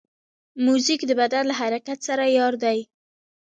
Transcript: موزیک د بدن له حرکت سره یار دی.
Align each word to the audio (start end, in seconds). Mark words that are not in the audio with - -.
موزیک 0.65 1.01
د 1.07 1.11
بدن 1.21 1.43
له 1.47 1.55
حرکت 1.61 1.99
سره 2.07 2.23
یار 2.37 2.53
دی. 2.63 2.79